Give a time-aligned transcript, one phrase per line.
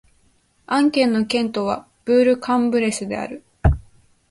[0.65, 3.43] アン県の県都はブール＝カン＝ブレスである